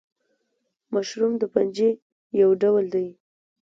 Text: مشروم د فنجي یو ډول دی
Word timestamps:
مشروم 0.93 1.33
د 1.39 1.43
فنجي 1.53 1.91
یو 2.41 2.49
ډول 2.61 2.85
دی 2.93 3.07